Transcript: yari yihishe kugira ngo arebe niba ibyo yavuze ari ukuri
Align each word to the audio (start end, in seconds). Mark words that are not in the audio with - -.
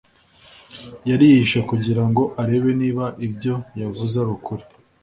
yari 1.09 1.23
yihishe 1.31 1.59
kugira 1.69 2.03
ngo 2.09 2.23
arebe 2.41 2.69
niba 2.81 3.05
ibyo 3.25 3.53
yavuze 3.81 4.15
ari 4.21 4.31
ukuri 4.37 4.63